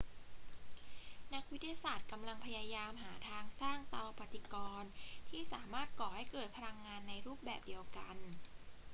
[1.33, 4.91] นักวิทยาศาสตร์กำลังพยายามหาทางสร้างเตาปฏิกรณ์
[5.29, 8.17] ที่สามารถก่อให้เกิดพลังงานในรูปแบบเดียวกัน